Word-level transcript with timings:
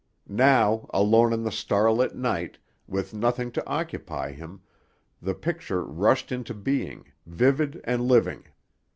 Now, 0.27 0.89
alone 0.91 1.31
in 1.31 1.43
the 1.43 1.51
star 1.51 1.91
lit 1.91 2.15
night, 2.15 2.57
with 2.87 3.13
nothing 3.13 3.51
to 3.51 3.67
occupy 3.67 4.31
him, 4.31 4.61
the 5.21 5.35
picture 5.35 5.83
rushed 5.83 6.31
into 6.31 6.55
being, 6.55 7.11
vivid 7.27 7.79
and 7.83 8.01
living. 8.07 8.45